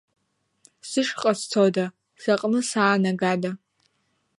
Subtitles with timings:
[0.89, 1.85] Зышҟа сцода,
[2.23, 3.51] зыҟны саанагада?